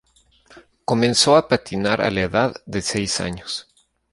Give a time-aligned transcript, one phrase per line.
[0.83, 3.67] Comenzó a patinar a la edad de seis años.